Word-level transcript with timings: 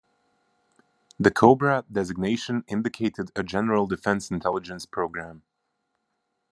The 1.19 1.29
"Cobra" 1.29 1.85
designation 1.91 2.63
indicated 2.67 3.29
a 3.35 3.43
General 3.43 3.85
Defense 3.85 4.31
Intelligence 4.31 4.87
Program. 4.87 5.43